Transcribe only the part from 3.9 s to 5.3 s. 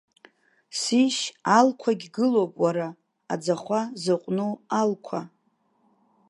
зыҟәну алқәа!